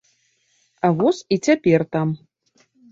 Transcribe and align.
А 0.87 0.91
воз 1.03 1.21
і 1.33 1.41
цяпер 1.51 1.89
там. 1.99 2.07